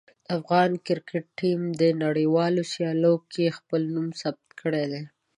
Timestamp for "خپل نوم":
3.57-4.07